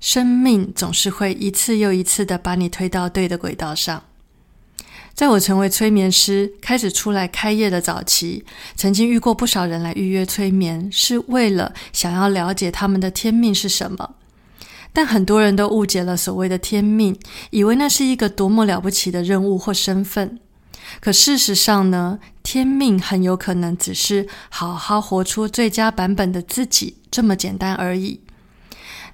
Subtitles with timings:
[0.00, 4.02] 生命总是会一次又一次的把你推到对的轨道上。
[5.12, 8.44] 在我成为催眠师、开始出来开业的早期，
[8.74, 14.14] 曾经遇过不少人来预约催眠，是为了想要了解他们的天命是什么。
[14.92, 17.14] 但很多人都误解了所谓的天命，
[17.50, 20.40] 以为那是一个多么了不起的任务或身份。
[21.00, 28.20] 可事实上呢，天命很有可能只是好好活出最佳版本的自己，这么简单而已。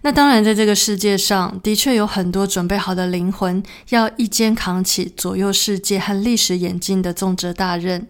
[0.07, 8.07] 那当然，在这个世界上的确有很多准备好的灵魂，要一肩扛起左右世界和历史演进的重责大任。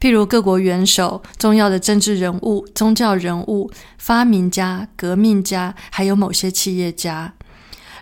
[0.00, 7.32] 譬如各国元首、重要的政治人物、宗教人物、发明家、革命家，还有某些企业家。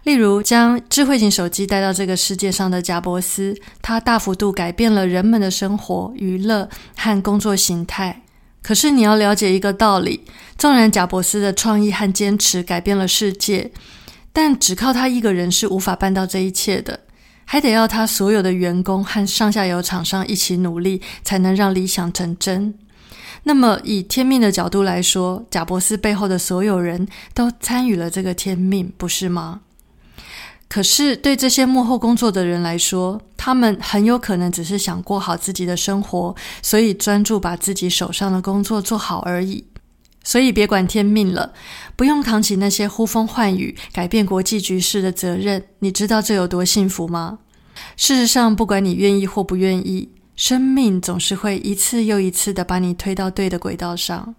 [0.05, 8.23] 例如，将智慧型手机带到这个世界上的贾伯斯，他大幅度改变了人们的生活、娱乐和工作形态。
[8.63, 10.25] 可是你要了解一个道理：
[10.59, 13.73] 纵然贾伯斯的创意和坚持改变了世界，
[14.33, 17.01] 但只靠他一个人是无法办到这一切的，
[17.45, 22.75] 还得要他所有的员工和上下游厂商一起努力，才能让理想成真。
[23.45, 29.63] 那么，以天命的角度来说，贾伯斯背后的所有人都参与了这个天命，不是吗？
[30.73, 39.65] 可是，对这些幕后工作的人来说，他们很有可能只是想过好自己的生活，所以专注把自己手上的工作做好而已。
[40.23, 41.53] 所以，别管天命了，
[41.97, 45.65] 不用扛起那些呼风唤雨、改变国际局势的责任。
[45.81, 47.41] 你知道这有多幸福吗？
[47.97, 54.37] 事实上，不管你愿意或不愿意，生命总是会一次又一次的把你推到对的轨道上。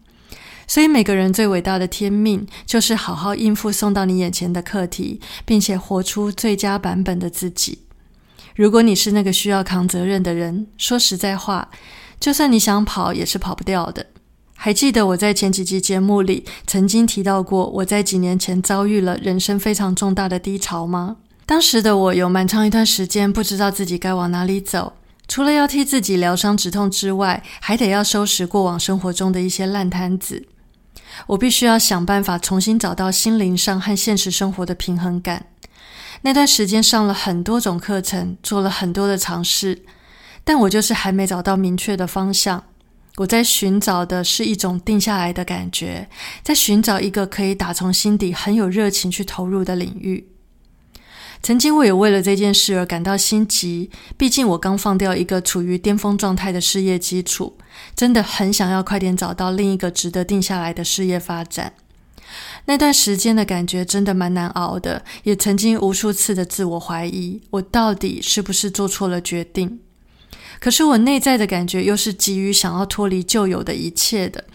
[0.72, 7.80] 所以，每个人最伟大的天命，就是好好应付送到你眼前的课题，并且活出最佳版本的自己。
[8.56, 11.70] 如果你是那个需要扛责任的人，说实在话，
[12.22, 14.06] 就算你想跑，也是跑不掉的。
[14.56, 21.18] 还记得我在前几集节目里曾经提到过，我在几年前遭遇了人生非常重大的低潮吗？
[21.46, 24.94] 当时的我有蛮长一段时间不知道自己该往哪里走，
[25.28, 30.48] 除了要替自己疗伤止痛之外，还得要收拾过往生活中的一些烂摊子。
[31.28, 35.46] 我必须要想办法重新找到心灵上和现实生活的平衡感。
[36.24, 39.84] 那段时间上了很多种课程，做了很多的尝试，
[40.44, 42.64] 但我就是还没找到明确的方向。
[43.18, 46.08] 我在寻找的是一种定下来的感觉，
[46.44, 50.31] 在寻找一个可以打从心底很有热情去投入的领域。
[51.44, 57.58] 曾经我也为了这件事而感到心急，毕竟我刚放掉一个处于巅峰状态的事业基础，
[57.96, 61.74] 真的很想要快点找到另一个值得定下来的事业发展。
[62.66, 69.80] 那段时间的感觉真的蛮难熬的，也曾经无数次的自我怀疑，我到底是不是做错了决定？
[70.60, 74.46] 可是我内在的感觉又是急于想要脱离旧有的一切的，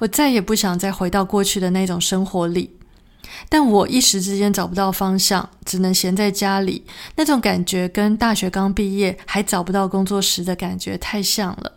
[0.00, 2.70] 我再也不想再回到过去的那种生活里。
[3.48, 6.84] 但我一时之间找不到方向，只能闲在家里。
[7.16, 11.72] 那种感觉跟大学刚毕业还找不到工作时的感觉太像了。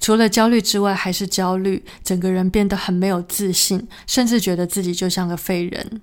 [0.00, 6.00] 除了焦虑之外，还是焦虑，整个人变得很没有自信，甚至觉得自己就像个废人。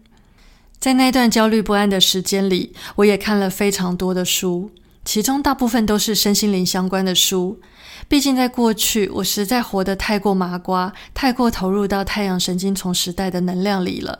[0.79, 4.72] 在那段焦虑不安的时间里，我也看了非常多的书，
[5.03, 7.59] 其中大部分都是身心灵相关的书。
[8.07, 14.19] 毕竟在过去，我实在活得太过麻瓜，太过投入到太阳神经丛时代的能量里了。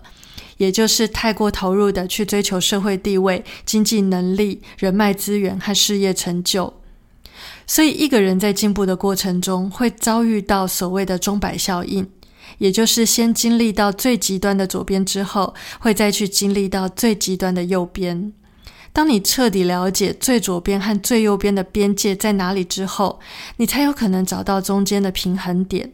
[0.58, 6.74] 也就是太过投入的去追求社会地位、经济能力、人脉资源和事业成就，
[7.68, 12.08] 所以一个人在进步的过程中会遭遇到所谓的钟摆效应，
[12.60, 18.32] 也就是先经历到最极端的左边之后，会再去经历到最极端的右边。
[18.94, 23.20] 当你彻底了解最左边和最右边的边界在哪里之后，
[23.58, 25.92] 你才有可能找到中间的平衡点。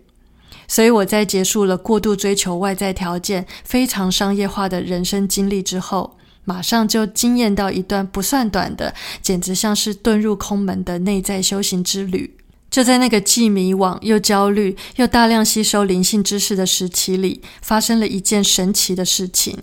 [0.72, 6.16] 所以我在结束了过度追求外在条件、非常商业化的人生经历之后，
[6.46, 12.38] 马上就惊艳到一段不算短的，简直像是遁入空门的内在修行之旅。
[12.70, 19.58] 就在那个既迷惘又焦虑又大量吸收灵性知识的时期里，发生了一件神奇的事情。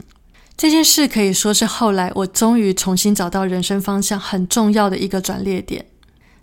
[0.59, 5.87] 这件事可以说是后来我终于重新找到人生方向很重要的一个转捩点。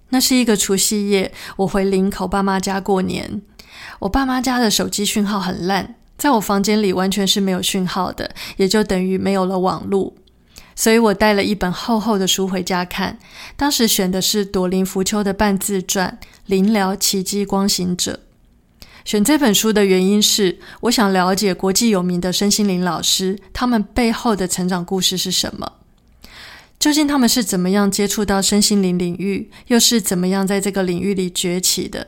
[0.09, 3.43] 那是一个除夕夜，我回林口爸妈家过年。
[3.99, 10.17] 我爸妈家的手机讯号很烂，在我房间里完全是没有讯号的，也就等于没有了网路。
[10.75, 13.17] 所以我带了一本厚厚的书回家看。
[13.55, 16.17] 当时选的是朵林浮丘的半自传
[16.47, 18.19] 《灵疗奇迹光行者》。
[19.05, 25.73] 选这本书的原因是，我想了解国际有名的身心灵老师，他们背后的成长故事是什么？
[26.77, 32.07] 究竟他们是怎么样接触到身心灵领域，又是怎么样在这个领域里崛起的？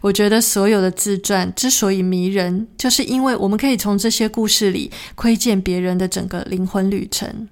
[0.00, 7.48] 我觉得所有的自传之所以迷人，就是因为我们可以从这些故事里窥见别人的整个灵魂旅程。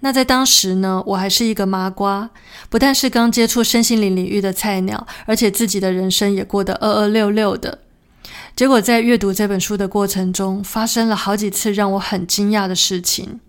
[0.00, 2.30] 那在当时呢，我还是一个麻瓜，
[2.70, 7.80] 不但是刚接触身心灵领域的菜鸟，而且自己的人生也过得二二六六的。
[8.56, 13.40] 结果在阅读这本书的过程中，发生了好几次让我很惊讶的事情。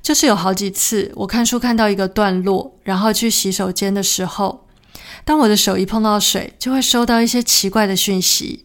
[0.00, 4.63] 就是有好几次，我看书看到一个段落，然后去洗手间的时候，
[5.24, 8.64] 当我的手一碰到水，就会收到一些奇怪的讯息。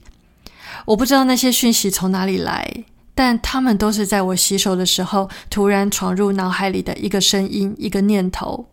[0.85, 2.83] 我不知道那些讯息从哪里来，
[3.15, 8.67] 但他们都是在我洗手的时候突然闯入脑海里的一个声音、一个念头。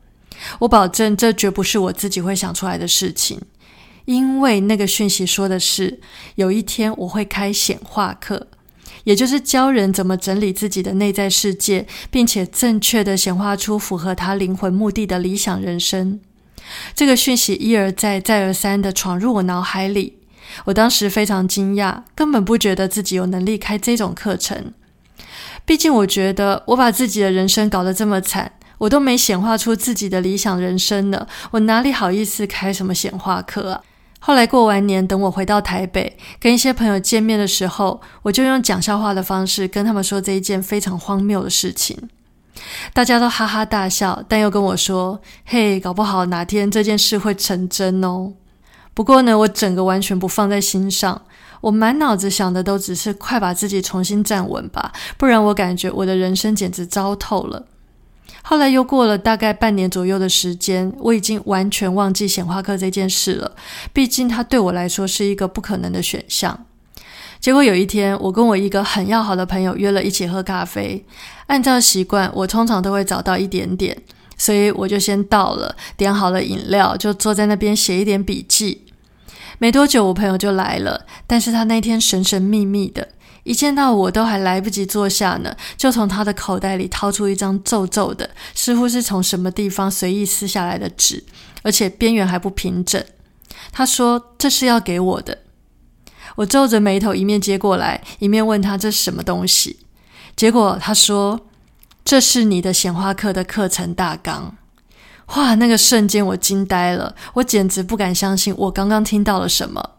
[0.60, 3.40] 我保证，这绝不是我自己会想出来的事情。
[4.04, 6.00] 因为那个讯息说的是，
[6.36, 8.46] 有一天我会开显化课，
[9.04, 16.20] 也就是教人怎么整理自己的内在世界，并且正确的显化出符合他灵魂目的的理想人生。
[16.94, 20.18] 这个讯息一而再、再而三的闯入我脑海里，
[20.64, 24.72] 我当时非常惊讶，根本不觉得自己有能力开这种课程。
[25.64, 33.82] 毕竟我觉得我把自己的人生搞得这么惨，我都没显化出自己的理想人生呢，我哪里好意思开什么显化课啊？
[34.20, 41.96] 后来过完年，等我回到台北，跟一些朋友见面的时候，我就用讲笑话的方式跟他们说这一件非常荒谬的事情。
[42.92, 48.32] 大家都哈哈大笑，但又跟我说：“嘿，搞不好哪天这件事会成真哦。”
[48.94, 51.22] 不过呢，我整个完全不放在心上，
[51.60, 57.66] 我满脑子想的都只是快把自己重新站稳吧，不然我感觉我的人生简直糟透了。
[58.42, 63.52] 后来又过了大概半年左右的时间，我已经完全忘记显化课这件事了。
[63.92, 66.65] 毕竟它对我来说是一个不可能的选项。
[67.46, 71.06] 结果有一天，我跟我一个很要好的朋友约了一起喝咖啡。
[71.46, 73.96] 按照习惯，我通常都会早到一点点，
[74.36, 78.86] 所以我就先到了，点好了饮料，就坐在那边写一点笔记。
[79.58, 83.06] 没多久，我朋友就来了，但是他那天神神秘秘的。
[83.44, 91.22] 一见到我都还来不及坐下呢，就从他的口袋里掏出一张皱皱的，似乎是从什么地方随意撕下来的纸，
[91.62, 93.00] 而且边缘还不平整。
[93.70, 95.38] 他说：“这是要给我的。”
[96.34, 99.78] 我皱着眉头，一面接过来，一面问他：“这是什么东西？”
[100.36, 101.40] 结果他说
[102.04, 104.56] ：“这是你的显化课的课程大纲。”
[105.34, 105.56] 哇！
[105.56, 109.90] 那个瞬间我惊呆了，我简直不敢相信我刚刚听到了什么。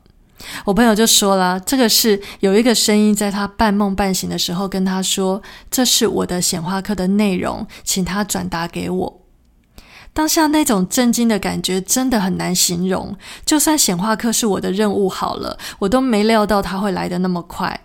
[0.63, 9.21] 我朋友就说了，这个是有一个声音在他半梦半醒的时候跟他说：“这是我的显化课的内容，请他转达给我。”
[10.17, 13.15] 当下那种震惊的感觉真的很难形容。
[13.45, 17.79] 就算显化课是我的任务好了，我都没料到他会来的那么快，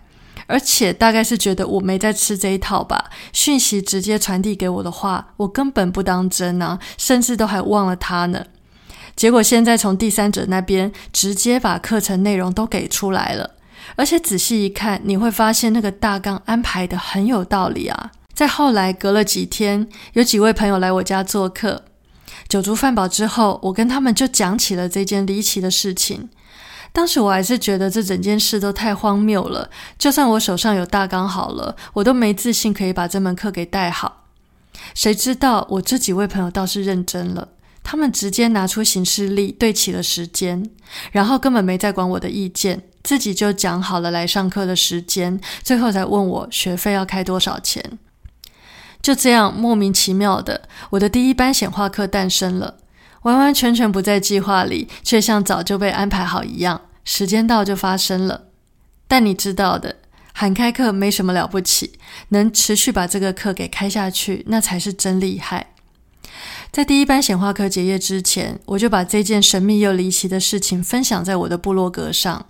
[0.47, 3.11] 而且大概是觉得我没在吃这一套吧。
[3.31, 8.43] 讯息直接传递给我的话，我根本不当真啊，甚至都还忘了他呢。
[9.15, 13.51] 结果现在从第三者那边直接把课程内容都给出来了，
[13.95, 18.09] 而且仔细一看，你会发现那个大纲安排的很有道理啊。
[18.33, 21.83] 在后来隔了几天，有几位朋友来我家做客，
[22.47, 26.29] 酒足饭饱之后，我跟他们就讲起了这件离奇的事情。
[26.91, 34.25] 当时我还是觉得这整件事都太荒谬了，就算我手上有大纲好了，我都没自信可以把这门课给带好。
[34.93, 37.49] 谁知道我这几位朋友倒是认真了。
[37.83, 40.69] 他们直接拿出行事历对齐了时间，
[41.11, 47.97] 然后根本没再管我的意见，自己就讲好了来上课的时间，最后才问我学费要开多少钱。
[49.03, 52.77] 就这样莫名其妙的，我的第一班显化课诞生了，
[53.23, 58.45] 完完全全不在计划里，却像早就被安排好一样，时间到就发生了。
[59.05, 59.97] 但你知道的，
[60.33, 65.67] 喊开课没什么了不起，能持续把这个课给开下去，那才是真厉害。
[66.71, 72.45] 在第一班显化课结业之前，我就把这件神秘又离奇的事情分享在我的部落格上。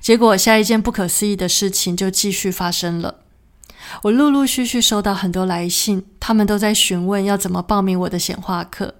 [0.00, 3.23] 结果，下一件不可思议的事情就继续发生了。
[4.02, 8.94] 我陆陆续续收到很多来信，他们都在询问要怎么报名我的显化课。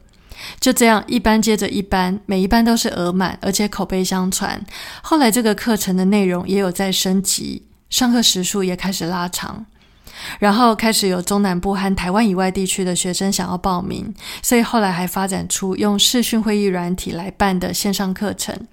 [0.59, 4.61] 就这样，一班接着一班，每一班都是额满，而且口碑相传。
[5.03, 9.67] 后来，这个课程的内容也有在升级，上课时数也开始拉长。
[10.39, 18.67] 然后开始有中南部和台湾以外地区的学生想要报名，所以后来还发展出用视讯会议软体来办的线上课程。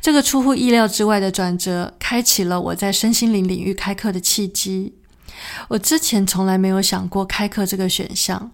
[0.00, 4.94] 这个出乎意料之外的转折，开启了我在身心灵领域开课的契机。
[5.68, 8.50] 我之前从来没有想过开课这个选项，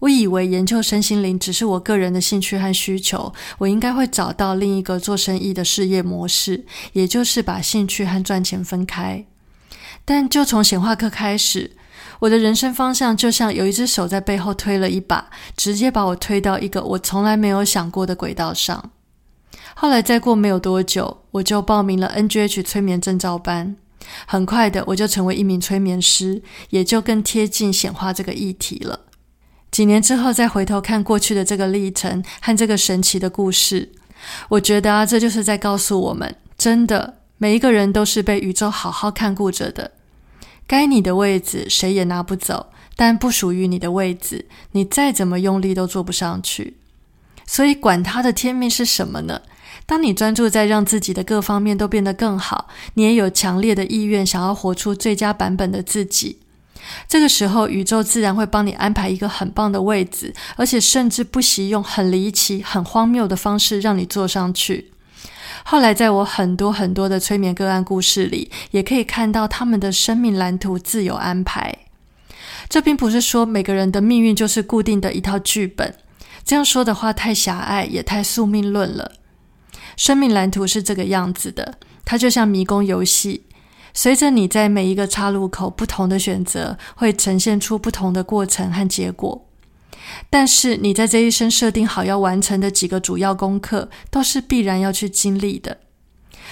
[0.00, 9.24] 我以为研究身心灵只是我个人的兴趣和需求，我应该会找到另一个做生意的事业模式，也就是把兴趣和赚钱分开。
[10.04, 11.76] 但就从显化课开始，
[12.20, 18.90] 我的人生方向就像有一只手在背后推了一把，直接把我推到一个我从来没有想过的轨道上。
[19.74, 23.76] 后来再过没有多久，我就报名了 NGH 催眠证照班。
[24.26, 29.00] 很快的，我就成为一名催眠师，也就更贴近显化这个议题了。
[29.70, 33.90] 几年之后，再回头看过去的这个历程和这个神奇的故事，
[34.48, 39.92] 我觉得啊，这就是在告诉我们：真的，每一个人都是被宇宙好好看顾着的。
[40.66, 42.66] 该你的位置，谁也拿不走；
[42.96, 46.76] 但不属于你的位置，你再怎么用力都坐不上去。
[47.46, 49.42] 所以，管他的天命是什么呢？
[49.86, 56.38] 当你专注在让自己的各方面都变得更好，你也有强烈的意愿想要活出最佳版本的自己。
[57.08, 64.90] 这个时候，宇宙自然会帮你安排一个很棒的位置，而且甚至不惜用很离奇、很荒谬的方式让你坐上去。
[65.64, 71.78] 后来，在我很多很多的催眠个案故事里，也可以看到他们的生命蓝图自有安排。
[72.68, 75.94] 这并不是说每个人的命运就是固定的一套剧本，
[76.44, 79.12] 这样说的话太狭隘，也太宿命论了。
[79.96, 83.44] 生命蓝图是这个样子的，它就像迷宫游戏，
[83.94, 89.48] 随着你在每一个岔路口不同的选择，会呈现出不同的过程和结果。
[90.28, 95.78] 但是你在这一生设定好要完成的几个主要功课，都是必然要去经历的。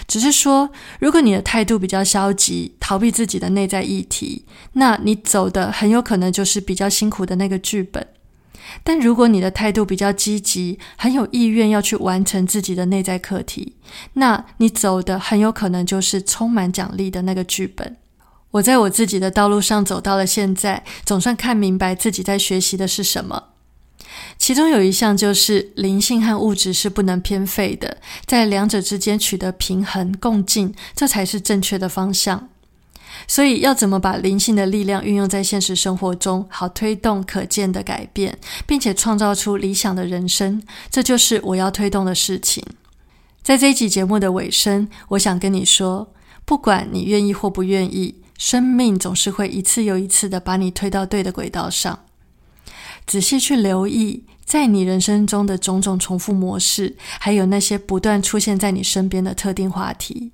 [0.07, 8.07] 只是说，如果你的态度比较消极，逃避自己的内在议题，那你走的很有可能就是比较辛苦的那个剧本。
[8.83, 13.77] 但如果你的态度比较积极，很有意愿要去完成自己的内在课题，
[14.15, 17.97] 那你走的很有可能就是充满奖励的那个剧本。
[18.53, 23.45] 我在我自己的道路上走到了现在，总算看明白自己在学习的是什么。
[24.39, 32.49] 其中有一项就是灵性和物质是不能偏废的，在两者之间取得平衡共进，这才是正确的方向。
[33.27, 42.65] 所以，要怎么把灵性的力量运用在现实生活中，好推动可见的改变，并且创造出理想的人生，这就是我要推动的事情。
[43.43, 46.13] 在这一集节目的尾声，我想跟你说，
[46.45, 52.01] 不管你愿意或不愿意，生命总是会一次又一次的把你推到对的轨道上。
[53.07, 60.33] 仔细去留意，在你人生中的种种重复模式，还有那些不断出现在你身边的特定话题。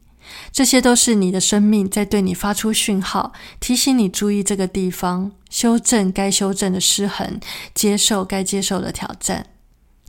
[0.53, 7.41] 这些都是你的生命在对你发出讯号，提醒你注意这个地方，修正该修正的失衡，
[7.75, 9.47] 接受该接受的挑战。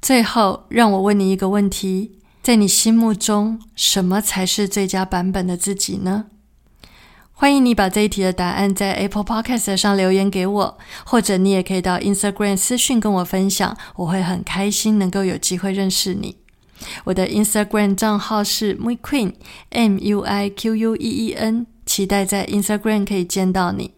[0.02, 6.26] 最后，让我问你一个问题：在你心目中，什么才是最佳版本的自己呢？
[7.40, 16.38] 欢迎你把这一题的答案在 Apple Podcast 上留言给我，或者你也可以到 Instagram 私讯跟我分享，我会很开心能够有机会认识你。
[17.05, 23.91] 我的 Instagram 账号是 muiqueen，M U I Q U E E N，期待在 Instagram 可以见到你。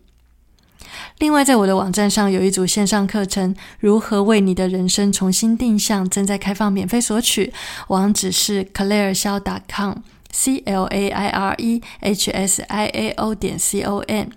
[1.19, 7.53] 另外，在我的网站上有一组线上课程，如何为你的人生重新定向，正在开放免费索取，
[7.89, 13.81] 网址是 claire 肖 .com，C L A I R E H S I A O 点 C
[13.81, 14.27] O M。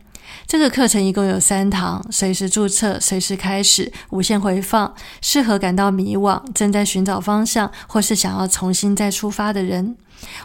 [0.46, 9.96] 这个课程一共有三堂，随时注册，随时开始，无限回放，适合感到迷惘、正在寻找方向，或是想要重新再出发的人。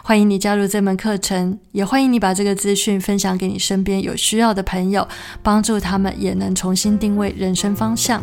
[0.02, 5.06] 欢迎你加入这门课程，也欢迎你把这个资讯分享给你身边有需要的朋友，
[5.42, 8.22] 帮助他们也能重新定位人生方向。